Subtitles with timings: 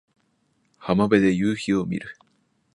[0.79, 2.17] 浜辺で夕陽を見る